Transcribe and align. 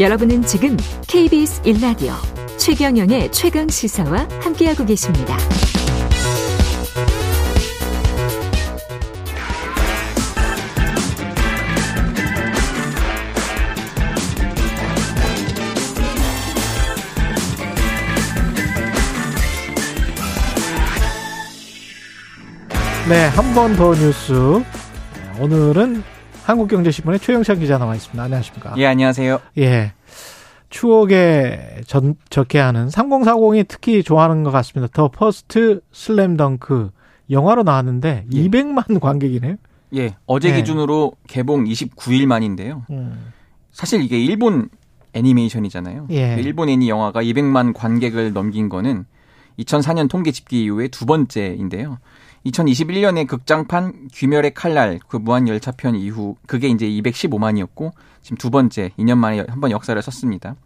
여러분은 0.00 0.42
지금 0.42 0.76
KBS 1.06 1.62
1라디오 1.62 2.12
최경영의 2.58 3.30
최강 3.32 3.68
시사와 3.68 4.28
함께하고 4.40 4.84
계십니다. 4.84 5.36
네, 23.08 23.26
한 23.26 23.54
번 23.54 23.76
더 23.76 23.94
뉴스. 23.94 24.32
오늘은 25.38 26.02
한국경제신문의 26.44 27.20
최영찬 27.20 27.58
기자 27.60 27.78
나와 27.78 27.94
있습니다. 27.94 28.22
안녕하십니까? 28.22 28.74
예, 28.76 28.86
안녕하세요. 28.86 29.40
예. 29.58 29.92
추억에 30.70 31.82
젖, 31.86 32.14
젖게 32.30 32.58
하는 32.58 32.88
3040이 32.88 33.66
특히 33.68 34.02
좋아하는 34.02 34.42
것 34.42 34.50
같습니다. 34.50 34.90
The 34.92 35.08
First 35.08 35.80
Slam 35.92 36.41
Dunk 36.41 36.90
영화로 37.30 37.62
나왔는데 37.62 38.26
예. 38.32 38.36
200만 38.48 38.98
관객이네요. 39.00 39.56
예, 39.94 40.16
어제 40.26 40.50
네. 40.50 40.56
기준으로 40.56 41.12
개봉 41.28 41.64
29일 41.64 42.26
만인데요. 42.26 42.84
음. 42.90 43.32
사실 43.70 44.02
이게 44.02 44.18
일본 44.18 44.70
애니메이션이잖아요. 45.12 46.06
예. 46.10 46.36
그 46.36 46.40
일본 46.40 46.70
애니 46.70 46.88
영화가 46.88 47.22
200만 47.22 47.74
관객을 47.74 48.32
넘긴 48.32 48.68
거는 48.68 49.04
2004년 49.58 50.08
통계 50.08 50.32
집계 50.32 50.62
이후에 50.62 50.88
두 50.88 51.04
번째인데요. 51.04 51.98
2021년에 52.46 53.26
극장판 53.26 54.08
귀멸의 54.12 54.54
칼날 54.54 54.98
그 55.08 55.16
무한 55.16 55.48
열차편 55.48 55.94
이후 55.96 56.36
그게 56.46 56.68
이제 56.68 56.86
215만이었고 56.86 57.92
지금 58.22 58.36
두 58.36 58.50
번째 58.50 58.90
2년 58.98 59.18
만에 59.18 59.44
한 59.48 59.60
번 59.60 59.70
역사를 59.70 60.00
썼습니다. 60.00 60.56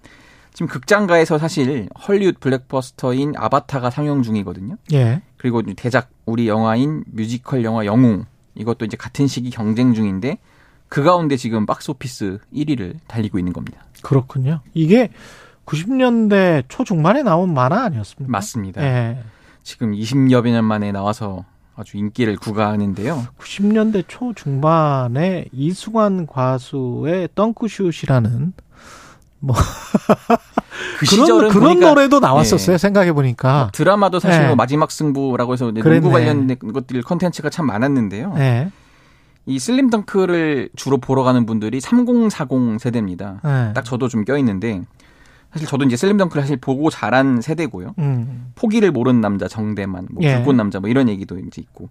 지금 0.53 0.69
극장가에서 0.69 1.37
사실 1.39 1.89
헐리우드 2.09 2.39
블록버스터인 2.39 3.35
아바타가 3.37 3.91
상영 3.91 4.23
중이거든요. 4.23 4.77
예. 4.95 5.21
그리고 5.37 5.63
대작 5.75 6.09
우리 6.25 6.49
영화인 6.49 7.05
뮤지컬 7.09 7.63
영화 7.63 7.85
영웅 7.85 8.25
이것도 8.55 8.87
이제 8.87 8.97
같은 8.97 9.27
시기 9.27 9.51
경쟁 9.51 9.93
중인데 9.93 10.39
그 10.89 11.03
가운데 11.03 11.37
지금 11.37 11.67
박스오피스 11.67 12.39
1위를 12.55 12.95
달리고 13.07 13.39
있는 13.39 13.53
겁니다. 13.53 13.85
그렇군요. 14.03 14.61
이게 14.73 15.11
90년대 15.67 16.65
초중반에 16.69 17.23
나온 17.23 17.53
만화 17.53 17.85
아니었습니까? 17.85 18.31
맞습니다. 18.31 18.83
예. 18.83 19.23
지금 19.63 19.93
20여여 19.93 20.49
년 20.53 20.65
만에 20.65 20.91
나와서 20.93 21.45
아주 21.77 21.97
인기를 21.99 22.37
구가하는데요. 22.37 23.27
90년대 23.39 24.05
초 24.09 24.33
중반에 24.35 25.47
이승환 25.53 26.27
가수의 26.27 27.29
덩크슛이라는 27.35 28.53
그 30.99 31.07
그런 31.07 31.49
그런 31.51 31.81
노래도 31.81 32.21
나왔었어요. 32.21 32.75
예. 32.75 32.79
생각해 32.79 33.13
보니까. 33.13 33.71
드라마도 33.73 34.19
사실 34.19 34.43
예. 34.43 34.47
뭐 34.47 34.57
마지막 34.57 34.91
승부라고 34.91 35.53
해서 35.53 35.67
그랬네. 35.71 36.01
농구 36.01 36.11
관련된 36.11 36.59
것들 36.59 37.03
컨텐츠가 37.03 37.51
참 37.51 37.67
많았는데요. 37.67 38.35
예. 38.39 38.71
이 39.45 39.59
슬림 39.59 39.91
덩크를 39.91 40.71
주로 40.75 40.99
보러 40.99 41.23
가는 41.23 41.47
분들이 41.47 41.81
3040 41.81 42.81
세대입니다. 42.81 43.41
예. 43.45 43.73
딱 43.75 43.85
저도 43.85 44.09
좀 44.09 44.25
껴 44.25 44.37
있는데 44.39 44.83
사실 45.57 45.67
저도 45.67 45.85
이제 45.87 45.97
슬림 45.97 46.19
덩크를 46.19 46.43
사실 46.43 46.59
보고 46.59 46.91
자란 46.91 47.41
세대고요. 47.41 47.95
음. 47.99 48.53
포기를 48.55 48.91
모른 48.91 49.23
남자 49.23 49.49
정대만, 49.49 50.07
뭐 50.11 50.23
예. 50.23 50.37
불꽃 50.37 50.55
남자 50.55 50.81
뭐 50.81 50.91
이런 50.91 51.09
얘기도 51.09 51.39
이제 51.39 51.63
있고. 51.63 51.89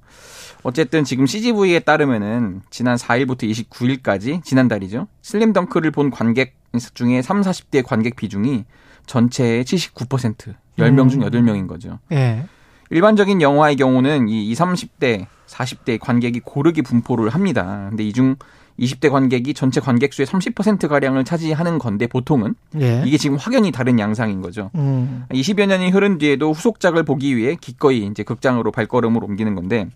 어쨌든 0.62 1.04
지금 1.04 1.26
CGV에 1.26 1.80
따르면은 1.80 2.62
지난 2.70 2.96
4일부터 2.96 3.50
29일까지 3.50 4.44
지난달이죠. 4.44 5.08
슬림 5.24 5.52
덩크를 5.52 5.90
본 5.92 6.12
관객 6.12 6.56
중에 6.94 7.22
3, 7.22 7.42
40대 7.42 7.84
관객 7.84 8.16
비중이 8.16 8.66
전체의 9.08 9.64
79%, 9.64 10.54
10명 10.78 11.10
중 11.10 11.24
음. 11.24 11.28
8명인 11.30 11.68
거죠. 11.68 12.00
예. 12.12 12.46
일반적인 12.92 13.42
영화의 13.42 13.78
경우는 13.78 14.30
이 14.30 14.46
20, 14.52 14.64
30대, 14.64 15.26
40대 15.48 15.98
관객이 16.00 16.42
고르게 16.42 16.82
분포를 16.84 17.30
합니다. 17.30 17.88
근데 17.90 18.04
이 18.04 18.14
중 18.14 18.36
20대 18.80 19.10
관객이 19.10 19.54
전체 19.54 19.80
관객 19.80 20.14
수의 20.14 20.26
30% 20.26 20.88
가량을 20.88 21.24
차지하는 21.24 21.80
건데 21.80 22.08
보통은 22.08 22.56
예. 22.80 23.04
이게 23.06 23.18
지금 23.18 23.38
확연히 23.38 23.72
다른 23.72 24.00
양상인 24.00 24.42
거죠. 24.42 24.70
음. 24.76 25.26
20여 25.32 25.66
년이 25.66 25.92
흐른 25.92 26.18
뒤에도 26.18 26.52
후속작을 26.52 27.04
보기 27.04 27.38
위해 27.38 27.56
기꺼이 27.60 28.06
이제 28.06 28.24
극장으로 28.24 28.72
발걸음을 28.72 29.24
옮기는 29.24 29.56
건데 29.56 29.88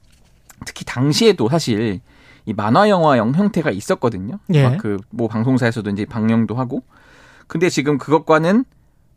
특히 0.65 0.85
당시에도 0.85 1.49
사실 1.49 1.99
이 2.45 2.53
만화 2.53 2.89
영화형 2.89 3.33
형태가 3.35 3.71
있었거든요. 3.71 4.39
예. 4.53 4.77
그뭐 4.77 5.27
방송사에서도 5.27 5.89
이제 5.91 6.05
방영도 6.05 6.55
하고. 6.55 6.83
근데 7.47 7.69
지금 7.69 7.97
그것과는 7.97 8.63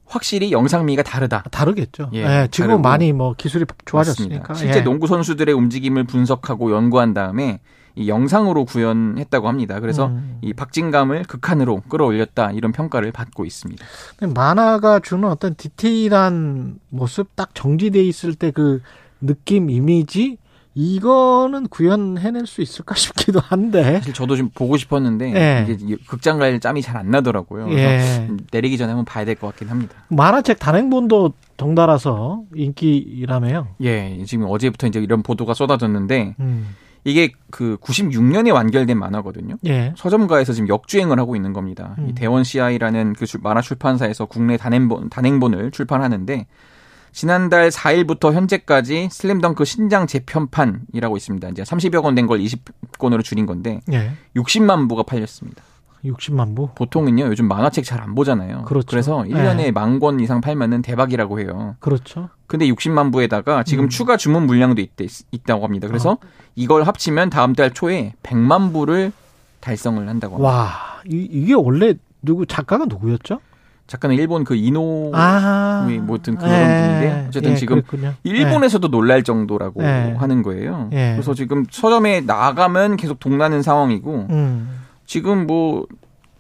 확실히 0.07 0.53
영상미가 0.53 1.03
다르다. 1.03 1.45
다르겠죠. 1.51 2.11
예. 2.15 2.19
예, 2.19 2.49
지금 2.51 2.69
다르고. 2.69 2.83
많이 2.83 3.13
뭐 3.13 3.35
기술이 3.35 3.65
좋아졌으니까. 3.85 4.49
맞습니다. 4.49 4.55
실제 4.55 4.81
예. 4.81 4.83
농구 4.83 5.07
선수들의 5.07 5.55
움직임을 5.55 6.05
분석하고 6.05 6.73
연구한 6.73 7.15
다음에 7.15 7.61
이 7.95 8.09
영상으로 8.09 8.65
구현했다고 8.65 9.49
합니다. 9.49 9.81
그래서 9.81 10.07
음. 10.07 10.39
이 10.43 10.53
박진감을 10.53 11.25
극한으로 11.25 11.83
끌어올렸다 11.89 12.53
이런 12.53 12.73
평가를 12.73 13.13
받고 13.13 13.45
있습니다. 13.45 13.85
만화가 14.35 15.01
주는 15.01 15.29
어떤 15.29 15.55
디테일한 15.55 16.79
모습 16.89 17.35
딱 17.37 17.55
정지돼 17.55 18.03
있을 18.05 18.35
때 18.35 18.51
그 18.51 18.81
느낌 19.21 19.71
이미지 19.71 20.39
이거는 20.75 21.69
구현해낼 21.69 22.47
수 22.47 22.63
있을까 22.63 22.95
싶기도 22.97 23.41
한데. 23.41 23.99
사실 23.99 24.15
저도 24.15 24.37
좀 24.37 24.49
보고 24.55 24.77
싶었는데 24.79 25.35
예. 25.35 25.67
이게 25.79 25.97
극장 26.09 26.39
갈 26.39 26.59
짬이 26.61 26.81
잘 26.83 26.97
안 26.97 27.11
나더라고요. 27.11 27.71
예. 27.73 28.29
내리기 28.51 28.79
전에 28.79 28.89
한번 28.93 29.05
봐야 29.05 29.25
될 29.27 29.35
것 29.37 29.49
같긴 29.49 29.69
합니다. 29.69 29.95
만화책 30.09 30.59
단행본도 30.59 31.35
덩달아서 31.59 32.43
인기라며요. 32.55 33.69
예, 33.83 34.23
지금 34.27 34.47
어제부터 34.49 34.87
이제 34.87 34.99
이런 35.01 35.23
보도가 35.23 35.55
쏟아졌는데 35.55 36.37
음. 36.41 36.75
이게 37.05 37.33
그 37.51 37.77
96년에 37.83 38.53
완결된 38.55 38.97
만화거든요. 38.99 39.57
예. 39.67 39.93
서점가에서 39.97 40.53
지금 40.53 40.69
역주행을 40.69 41.19
하고 41.19 41.35
있는 41.35 41.53
겁니다. 41.53 41.97
음. 41.99 42.09
이 42.11 42.15
대원 42.15 42.45
CI라는 42.45 43.15
그 43.15 43.27
출- 43.27 43.41
만화 43.43 43.61
출판사에서 43.61 44.27
국내 44.27 44.57
단행본 44.57 45.11
단행본을 45.11 45.73
출판하는데 45.73 46.47
지난달 47.11 47.71
4일부터 47.71 48.33
현재까지 48.33 49.09
슬램덩크 49.11 49.65
신장 49.65 50.07
재편판이라고 50.07 51.17
있습니다. 51.17 51.49
이제 51.51 51.63
30여 51.63 52.03
권 52.03 52.15
된 52.15 52.27
걸 52.27 52.39
20권으로 52.39 53.23
줄인 53.25 53.47
건데 53.47 53.81
예. 53.93 54.13
60만 54.37 54.89
부가 54.89 55.03
팔렸습니다. 55.03 55.63
60만 56.05 56.57
부. 56.57 56.69
보통은요 56.75 57.27
요즘 57.27 57.47
만화책 57.49 57.85
잘 57.85 58.03
안 58.03 58.15
보잖아요. 58.15 58.63
그렇죠. 58.65 58.97
래서 58.97 59.19
1년에 59.23 59.73
만권 59.73 60.19
이상 60.21 60.41
팔면은 60.41 60.83
대박이라고 60.83 61.39
해요. 61.41 61.77
그렇죠. 61.79 62.29
근데 62.49 62.67
60만 62.69 63.13
부에다가 63.13 63.63
지금 63.63 63.85
음. 63.85 63.89
추가 63.89 64.17
주문 64.17 64.47
물량도 64.47 64.83
있, 64.83 64.91
있다고 65.31 65.65
합니다. 65.65 65.87
그래서 65.87 66.19
이걸 66.57 66.83
합치면 66.83 67.31
다음 67.31 67.55
달 67.55 67.73
초에 67.73 68.15
100만 68.25 68.73
부를 68.73 69.13
달성을 69.61 70.07
한다고 70.09 70.35
합니다. 70.35 70.49
와, 70.53 70.71
이, 71.09 71.29
이게 71.31 71.55
원래 71.55 71.95
누구 72.23 72.45
작가가 72.47 72.85
누구였죠? 72.87 73.41
작가는 73.87 74.17
일본 74.17 74.43
그 74.45 74.55
이노 74.55 75.13
아, 75.15 75.87
뭐 76.03 76.17
어떤 76.17 76.37
그런 76.37 76.51
분인데 76.51 77.25
어쨌든 77.29 77.57
지금 77.57 77.77
그랬군요. 77.83 78.15
일본에서도 78.25 78.89
놀랄 78.89 79.23
정도라고 79.23 79.83
네. 79.83 80.15
하는 80.19 80.43
거예요. 80.43 80.89
예. 80.93 81.13
그래서 81.13 81.35
지금 81.35 81.65
서점에 81.71 82.23
나가면 82.23 82.97
계속 82.97 83.21
동나는 83.21 83.63
상황이고 83.63 84.27
예. 84.31 84.35
음. 84.35 84.82
지금 85.07 85.47
뭐 85.47 85.87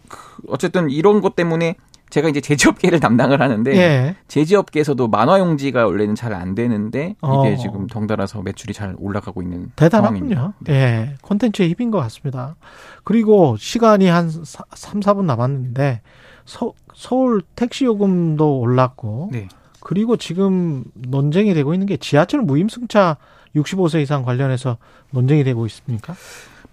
그, 0.08 0.18
어쨌든 0.48 0.90
이런 0.90 1.20
것 1.20 1.34
때문에 1.36 1.76
제가 2.10 2.28
이제 2.28 2.40
제지업계를 2.42 3.00
담당을 3.00 3.40
하는데 3.40 3.74
예. 3.74 4.16
제지업계에서도 4.28 5.08
만화 5.08 5.38
용지가 5.38 5.86
원래는 5.86 6.14
잘 6.14 6.34
안 6.34 6.54
되는데 6.54 7.16
이게 7.16 7.16
어. 7.22 7.56
지금 7.56 7.86
덩달아서 7.86 8.42
매출이 8.42 8.74
잘 8.74 8.94
올라가고 8.98 9.40
있는 9.42 9.70
상황입니다. 9.78 10.52
대단하군요. 10.52 10.52
예. 10.68 11.14
콘텐츠의 11.22 11.70
힘인 11.70 11.90
것 11.90 11.98
같습니다. 12.00 12.56
그리고 13.04 13.56
시간이 13.58 14.06
한 14.08 14.30
3, 14.30 15.00
4분 15.00 15.24
남았는데 15.24 16.02
서, 16.44 16.72
서울 16.94 17.42
택시 17.56 17.84
요금도 17.86 18.58
올랐고 18.58 19.30
네. 19.32 19.48
그리고 19.80 20.16
지금 20.16 20.84
논쟁이 20.94 21.54
되고 21.54 21.72
있는 21.74 21.86
게 21.86 21.96
지하철 21.96 22.42
무임승차 22.42 23.16
65세 23.56 24.00
이상 24.02 24.22
관련해서 24.22 24.76
논쟁이 25.10 25.44
되고 25.44 25.66
있습니까? 25.66 26.14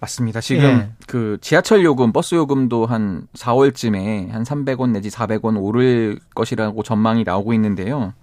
맞습니다. 0.00 0.40
지금 0.40 0.64
예. 0.64 0.88
그 1.06 1.36
지하철 1.40 1.84
요금, 1.84 2.12
버스 2.12 2.34
요금도 2.34 2.86
한 2.86 3.26
4월쯤에 3.34 4.30
한 4.30 4.42
300원 4.44 4.90
내지 4.90 5.10
400원 5.10 5.60
오를 5.60 6.18
것이라고 6.34 6.82
전망이 6.82 7.24
나오고 7.24 7.52
있는데요. 7.54 8.14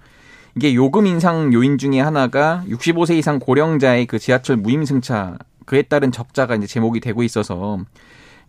이게 0.56 0.74
요금 0.74 1.06
인상 1.06 1.54
요인 1.54 1.78
중에 1.78 2.00
하나가 2.00 2.64
65세 2.68 3.16
이상 3.16 3.38
고령자의 3.38 4.08
그 4.08 4.18
지하철 4.18 4.58
무임 4.58 4.86
승차 4.86 5.38
그에 5.66 5.84
따른 5.84 6.12
적자가 6.12 6.56
이제 6.56 6.66
제목이 6.66 7.00
되고 7.00 7.22
있어서 7.22 7.78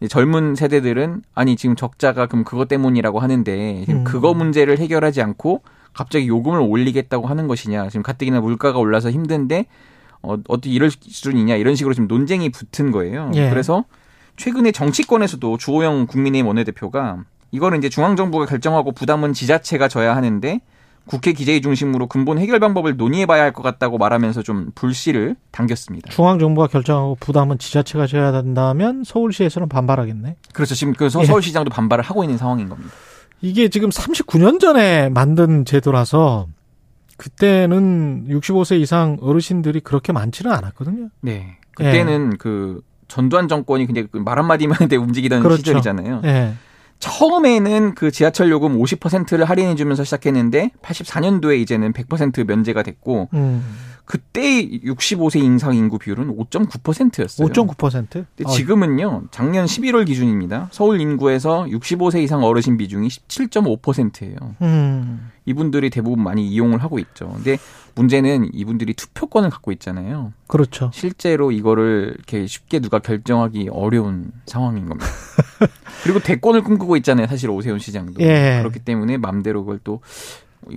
젊은 0.09 0.55
세대들은 0.55 1.23
아니 1.35 1.57
지금 1.57 1.77
적자가 1.77 2.27
그럼 2.27 2.45
그것 2.45 2.67
때문이라고 2.69 3.21
하는데 3.21 3.85
지금 3.85 4.01
음. 4.01 4.05
그거 4.05 4.33
문제를 4.33 4.79
해결하지 4.79 5.21
않고 5.21 5.63
갑자기 5.93 6.29
요금을 6.29 6.61
올리겠다고 6.61 7.27
하는 7.27 7.47
것이냐 7.47 7.89
지금 7.89 8.03
가뜩이나 8.03 8.41
물가가 8.41 8.79
올라서 8.79 9.11
힘든데 9.11 9.67
어, 10.23 10.37
어떻게 10.49 10.71
이럴 10.71 10.91
수준이냐 10.91 11.57
이런 11.57 11.75
식으로 11.75 11.95
지금 11.95 12.09
논쟁이 12.09 12.51
붙은 12.51 12.91
거예요. 12.91 13.31
예. 13.35 13.51
그래서 13.51 13.85
최근에 14.37 14.73
정치권에서도 14.73 15.57
주호영 15.59 16.07
국민의힘 16.07 16.47
원내대표가 16.47 17.25
이거는 17.51 17.79
이제 17.79 17.89
중앙정부가 17.89 18.47
결정하고 18.47 18.93
부담은 18.93 19.33
지자체가 19.33 19.89
져야 19.89 20.15
하는데 20.15 20.61
국회 21.07 21.33
기재위 21.33 21.63
중심으로 21.63 22.07
근본 22.07 22.39
해결 22.39 22.61
방법을 22.61 22.99
논의해봐야 22.99 23.43
할 23.43 23.53
것 23.53 23.63
같다고 23.63 23.97
말하면서 23.97 24.43
좀 24.43 24.71
불씨를 24.75 25.37
당겼습니다. 25.53 26.11
중앙정부가 26.11 26.67
결정하고 26.67 27.17
부담은 27.19 27.59
지자체가 27.59 28.07
져야 28.07 28.31
된다면 28.31 29.03
서울시에서는 29.07 29.69
반발하겠네. 29.71 30.37
그렇죠. 30.53 30.75
지금 30.75 30.93
그 30.93 31.07
예. 31.07 31.09
서울시장도 31.09 31.71
반발을 31.71 32.05
하고 32.05 32.25
있는 32.25 32.37
상황인 32.37 32.69
겁니다. 32.69 32.93
이게 33.41 33.69
지금 33.69 33.89
39년 33.89 34.61
전에 34.61 35.09
만든 35.09 35.65
제도라서 35.65 36.47
그때는 37.19 38.29
65세 38.31 38.81
이상 38.81 39.19
어르신들이 39.21 39.81
그렇게 39.81 40.13
많지는 40.13 40.51
않았거든요. 40.53 41.11
네. 41.21 41.59
그때는 41.75 42.39
그 42.39 42.81
전두환 43.09 43.49
정권이 43.49 43.87
그냥 43.87 44.09
그말 44.11 44.39
한마디만 44.39 44.77
하는데 44.77 44.97
움직이던 44.97 45.43
그렇죠. 45.43 45.59
시절이잖아요. 45.59 46.23
예. 46.25 46.55
처음에는 47.01 47.95
그 47.95 48.11
지하철 48.11 48.51
요금 48.51 48.79
50%를 48.79 49.45
할인해 49.45 49.75
주면서 49.77 50.05
시작했는데 50.05 50.71
84년도에 50.83 51.61
이제는 51.61 51.93
100% 51.93 52.47
면제가 52.47 52.83
됐고 52.83 53.29
음. 53.35 53.65
그때 54.05 54.67
65세 54.67 55.55
이상 55.55 55.75
인구 55.75 55.99
비율은 55.99 56.35
5.9%였어요. 56.35 57.47
5.9%? 57.49 58.09
근데 58.11 58.51
지금은요. 58.51 59.25
작년 59.31 59.67
11월 59.67 60.07
기준입니다. 60.07 60.69
서울 60.73 61.01
인구에서 61.01 61.67
65세 61.67 62.23
이상 62.23 62.43
어르신 62.43 62.79
비중이 62.79 63.07
17.5%예요. 63.09 64.37
음. 64.63 65.31
이분들이 65.49 65.91
대부분 65.91 66.23
많이 66.23 66.47
이용을 66.47 66.83
하고 66.83 66.99
있죠. 66.99 67.33
근데 67.35 67.59
문제는 67.95 68.51
이분들이 68.53 68.95
투표권을 68.95 69.51
갖고 69.51 69.73
있잖아요. 69.73 70.33
그렇죠. 70.47 70.91
실제로 70.93 71.51
이거를 71.51 72.15
이렇게 72.17 72.47
쉽게 72.47 72.81
누가 72.81 72.99
결정하기 72.99 73.71
어려운 73.73 74.31
상황인 74.47 74.89
겁니다. 74.89 75.11
그리고 76.05 76.21
대권을 76.21 76.63
꿈꾸고 76.63 76.97
있잖아요. 76.99 77.27
사실 77.27 77.51
오세훈 77.51 77.79
시장도. 77.79 78.21
예. 78.21 78.59
그렇기 78.61 78.81
때문에 78.81 79.17
맘대로 79.17 79.65
그걸 79.65 79.81
또 79.83 80.01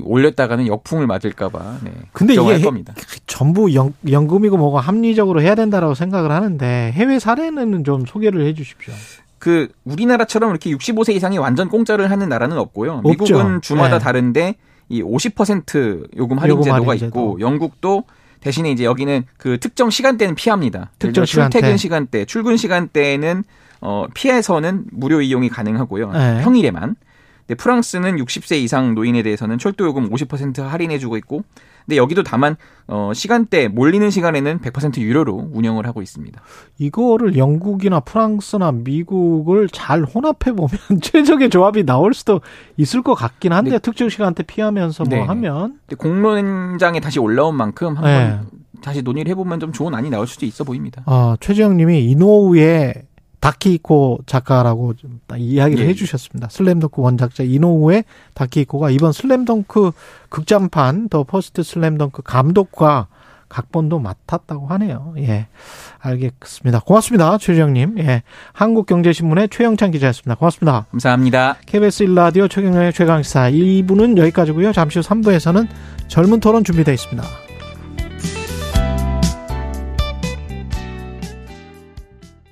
올렸다가는 0.03 0.67
역풍을 0.67 1.05
맞을까봐 1.07 1.79
네, 1.83 1.91
근데 2.13 2.33
이게 2.35 2.61
겁니다. 2.61 2.93
전부 3.27 3.73
연, 3.73 3.93
연금이고 4.09 4.55
뭐가 4.55 4.79
합리적으로 4.79 5.41
해야 5.41 5.55
된다라고 5.55 5.95
생각을 5.95 6.31
하는데 6.31 6.91
해외 6.93 7.19
사례는 7.19 7.83
좀 7.83 8.05
소개를 8.05 8.45
해 8.45 8.53
주십시오. 8.53 8.93
그 9.41 9.69
우리나라처럼 9.85 10.51
이렇게 10.51 10.69
65세 10.69 11.15
이상이 11.15 11.39
완전 11.39 11.67
공짜를 11.67 12.11
하는 12.11 12.29
나라는 12.29 12.59
없고요. 12.59 13.01
미국은 13.01 13.59
주마다 13.61 13.97
네. 13.97 14.03
다른데 14.03 14.55
이 14.87 15.01
50% 15.01 16.15
요금 16.15 16.37
할인 16.37 16.51
요금 16.51 16.63
제도가 16.63 16.89
할인 16.91 16.99
제도. 16.99 17.07
있고 17.07 17.39
영국도 17.39 18.03
대신에 18.39 18.69
이제 18.69 18.85
여기는 18.85 19.23
그 19.37 19.57
특정 19.59 19.89
시간대는 19.89 20.35
피합니다. 20.35 20.91
특정 20.99 21.25
시간대. 21.25 21.57
출퇴근 21.57 21.77
시간대, 21.77 22.25
출근 22.25 22.55
시간대에는 22.55 23.43
어 23.81 24.05
피해서는 24.13 24.85
무료 24.91 25.21
이용이 25.21 25.49
가능하고요. 25.49 26.11
네. 26.11 26.41
평일에만. 26.43 26.95
근데 27.51 27.61
프랑스는 27.61 28.15
60세 28.15 28.61
이상 28.61 28.95
노인에 28.95 29.23
대해서는 29.23 29.57
철도 29.57 29.85
요금 29.85 30.09
50% 30.09 30.61
할인해 30.61 30.99
주고 30.99 31.17
있고 31.17 31.43
근데 31.85 31.97
여기도 31.97 32.23
다만 32.23 32.55
어 32.87 33.11
시간대 33.13 33.67
몰리는 33.67 34.09
시간에는 34.09 34.59
100% 34.59 34.99
유료로 34.99 35.49
운영을 35.51 35.85
하고 35.85 36.01
있습니다. 36.01 36.41
이거를 36.77 37.35
영국이나 37.35 37.99
프랑스나 37.99 38.71
미국을 38.71 39.67
잘 39.67 40.03
혼합해 40.03 40.55
보면 40.55 40.69
최적의 41.03 41.49
조합이 41.49 41.85
나올 41.85 42.13
수도 42.13 42.39
있을 42.77 43.01
것 43.01 43.15
같긴 43.15 43.51
한데 43.51 43.71
네. 43.71 43.79
특정 43.79 44.07
시간대 44.07 44.43
피하면서 44.43 45.03
뭐 45.09 45.17
네. 45.17 45.25
하면 45.25 45.79
공론장에 45.97 47.01
다시 47.01 47.19
올라온 47.19 47.57
만큼 47.57 47.97
한번 47.97 48.03
네. 48.03 48.39
다시 48.81 49.01
논의를 49.01 49.29
해보면 49.31 49.59
좀 49.59 49.73
좋은 49.73 49.93
안이 49.93 50.09
나올 50.09 50.25
수도 50.25 50.45
있어 50.45 50.63
보입니다. 50.63 51.03
어, 51.05 51.35
최재형님이 51.41 52.05
이노우에 52.05 52.93
다케히코 53.41 54.19
작가라고 54.25 54.93
좀 54.93 55.19
이야기를 55.35 55.83
예, 55.83 55.87
예. 55.87 55.89
해주셨습니다. 55.89 56.47
슬램덩크 56.49 57.01
원작자 57.01 57.43
이노우에 57.43 58.05
다케히코가 58.35 58.91
이번 58.91 59.11
슬램덩크 59.11 59.91
극장판 60.29 61.09
The 61.09 61.23
First 61.23 61.63
Slam 61.63 61.92
Dunk 61.92 62.21
감독과 62.21 63.07
각본도 63.49 63.99
맡았다고 63.99 64.67
하네요. 64.67 65.13
예, 65.17 65.47
알겠습니다. 65.99 66.79
고맙습니다, 66.79 67.37
최재형님. 67.37 67.97
예, 67.99 68.23
한국경제신문의 68.53 69.49
최영찬 69.49 69.91
기자였습니다. 69.91 70.35
고맙습니다. 70.35 70.85
감사합니다. 70.91 71.57
KBS 71.65 72.05
1라디오 72.05 72.49
최경영의 72.49 72.93
최강시사 72.93 73.51
2부는 73.51 74.17
여기까지고요. 74.17 74.71
잠시 74.71 74.99
후 74.99 75.05
3부에서는 75.05 75.67
젊은 76.07 76.39
토론 76.39 76.63
준비되어 76.63 76.93
있습니다. 76.93 77.40